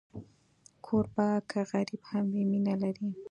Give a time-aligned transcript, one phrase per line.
[0.85, 3.09] کوربه که غریب هم وي، مینه لري.